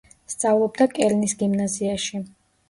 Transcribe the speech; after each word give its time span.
სწავლობდა 0.35 0.87
კელნის 0.93 1.37
გიმნაზიაში. 1.43 2.25